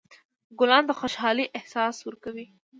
[0.59, 2.45] ګلان د خوشحالۍ احساس ورکوي.